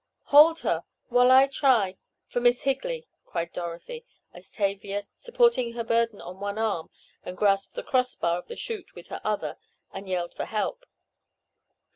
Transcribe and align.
"Hold 0.33 0.61
her—while 0.61 1.29
I 1.29 1.45
try—for 1.45 2.39
Miss 2.39 2.63
Higley!" 2.63 3.07
cried 3.23 3.53
Dorothy, 3.53 4.03
as 4.33 4.49
Tavia, 4.49 5.03
supporting 5.15 5.73
her 5.73 5.83
burden 5.83 6.19
on 6.19 6.39
one 6.39 6.57
arm 6.57 6.89
and 7.23 7.37
grasped 7.37 7.75
the 7.75 7.83
cross 7.83 8.15
bar 8.15 8.39
of 8.39 8.47
the 8.47 8.55
chute 8.55 8.95
with 8.95 9.09
her 9.09 9.21
other 9.23 9.57
and 9.93 10.09
yelled 10.09 10.33
for 10.33 10.45
help. 10.45 10.85